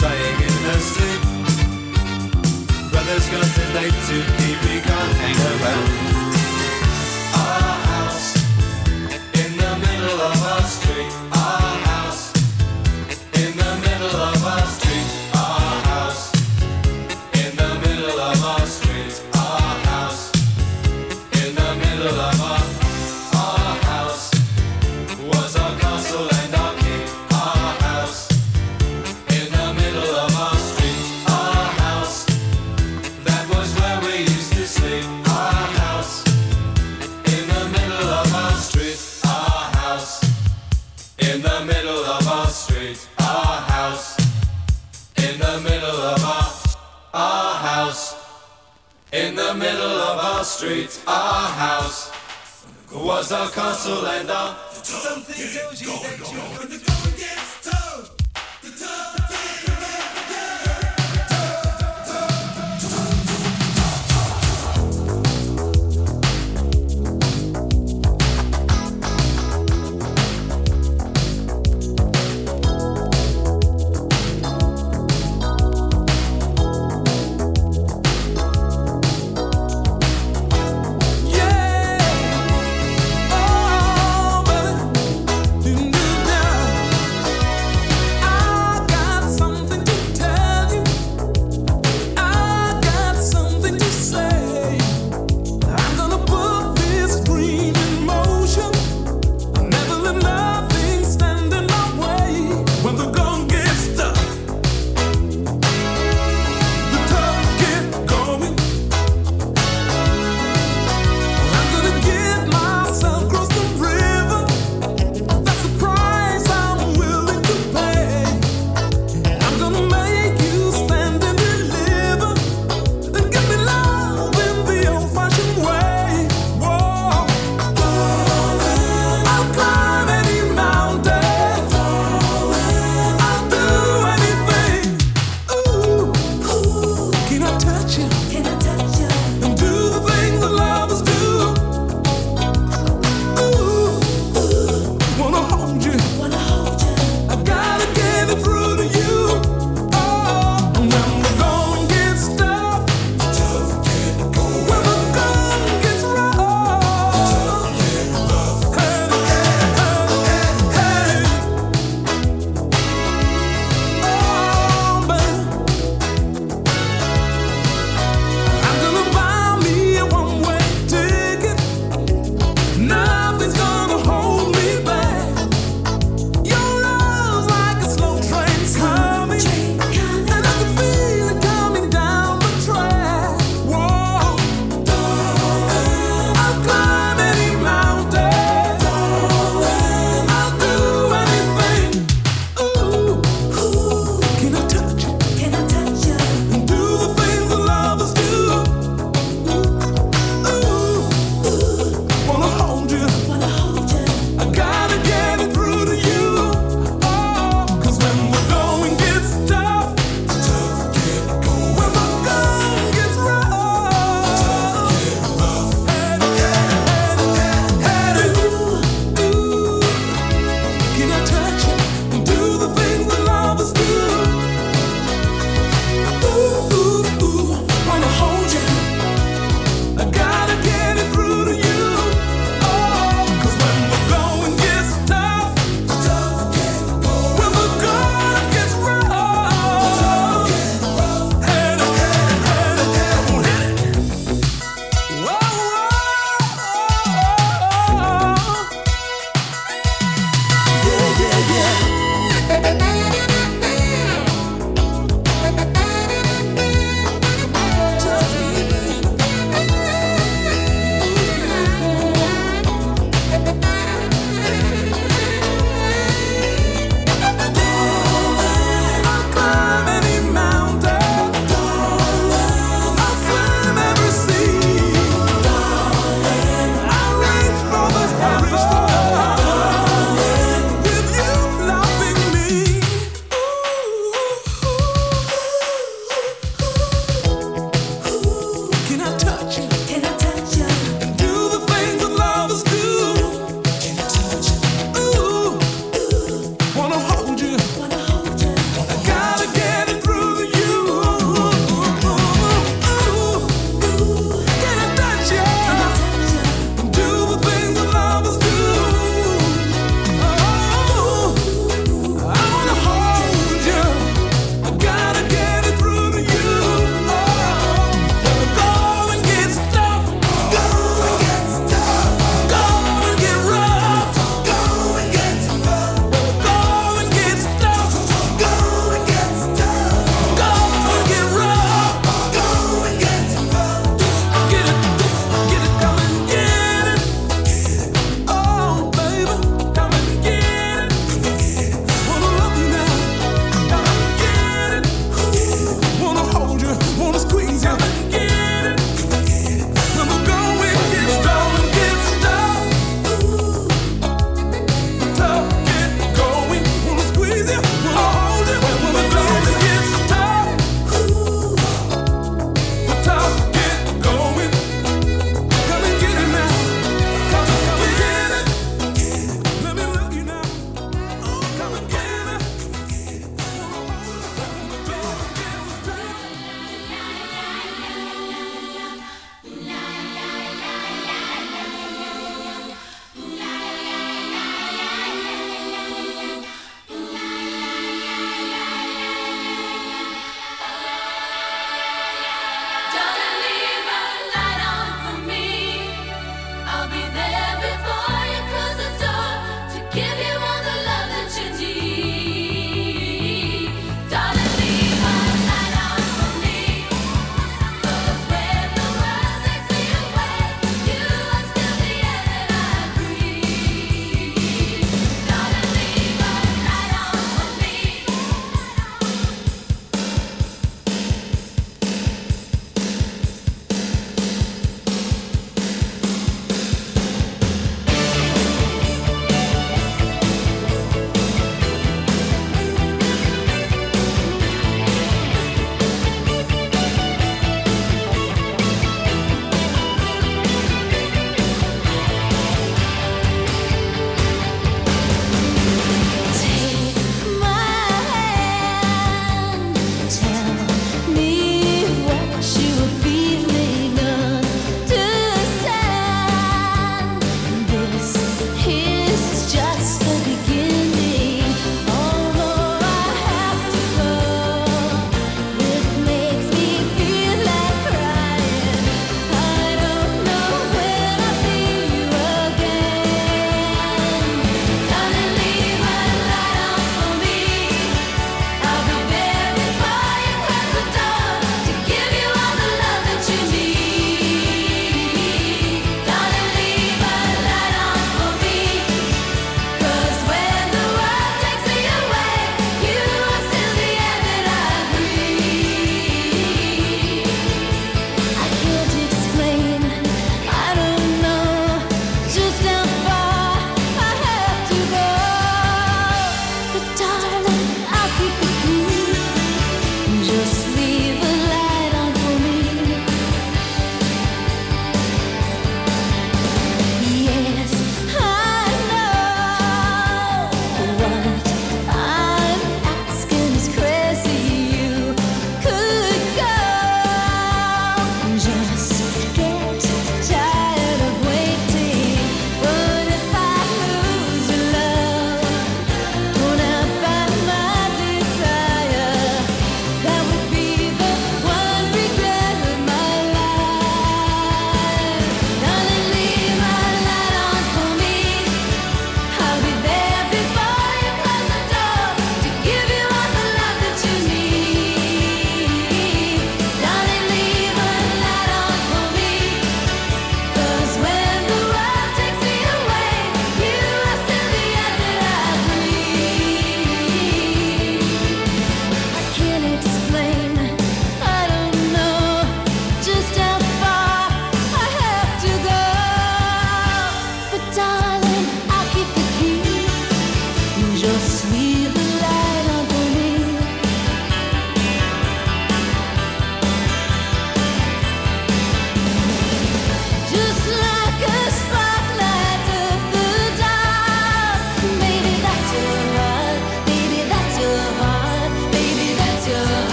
sighing 0.00 0.40
in 0.48 0.56
her 0.66 0.80
sleep. 0.92 1.22
Brother's 2.90 3.26
gone 3.32 3.50
too 3.56 3.68
late 3.78 3.98
to 4.08 4.16
keep, 4.36 4.58
he 4.70 4.76
can't 4.88 5.14
hang 5.22 5.40
around. 5.52 5.88
Our 7.44 7.74
house, 7.92 8.28
in 9.42 9.50
the 9.62 9.72
middle 9.84 10.20
of 10.30 10.36
our 10.52 10.64
street. 10.76 11.12
Our 11.32 11.59
our 50.40 50.44
streets, 50.44 51.04
our 51.06 51.48
house 51.48 52.10
was 52.94 53.30
our 53.30 53.50
castle 53.50 54.06
and 54.06 54.30
our. 54.30 54.56
Something 54.72 55.34
tells 55.34 55.82
you 55.82 55.88
that 55.88 56.32
you're 56.32 56.56
gonna 56.56 56.82
go. 56.82 56.99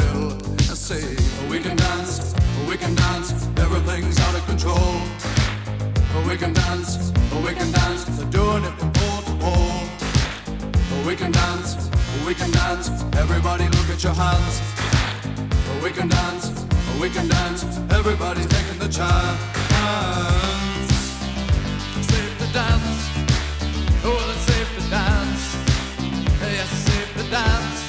hill 0.00 0.32
and 0.32 0.78
say, 0.88 1.02
oh, 1.18 1.50
We 1.50 1.58
can 1.60 1.76
dance, 1.76 2.34
oh, 2.36 2.68
we 2.68 2.76
can 2.76 2.94
dance, 2.94 3.32
everything's 3.58 4.18
out 4.20 4.34
of 4.34 4.44
control. 4.46 4.94
Oh, 6.14 6.26
we 6.28 6.36
can 6.36 6.52
dance, 6.52 7.12
we 7.44 7.52
can 7.54 7.70
dance, 7.72 8.04
they're 8.04 8.30
doing 8.30 8.64
it 8.64 8.74
from 8.78 8.92
pole 8.92 9.22
to 9.22 9.34
pole. 9.42 9.88
We 11.06 11.16
can 11.16 11.32
dance, 11.32 11.90
we 12.26 12.34
can 12.34 12.50
dance, 12.50 12.90
everybody 13.16 13.64
look 13.64 13.88
at 13.90 14.02
your 14.02 14.14
hands. 14.14 14.60
We 15.82 15.90
can 15.90 16.08
dance, 16.08 16.66
we 17.00 17.08
can 17.08 17.28
dance, 17.28 17.64
everybody's 17.90 18.46
taking 18.46 18.78
the 18.78 18.88
chance. 18.88 19.40
Safe 22.10 22.38
to 22.40 22.52
dance, 22.52 23.00
oh, 24.04 24.32
it's 24.32 24.44
safe 24.50 24.70
to 24.76 24.90
dance, 24.90 25.56
yes, 26.42 26.68
safe 26.68 27.12
to 27.16 27.30
dance. 27.30 27.87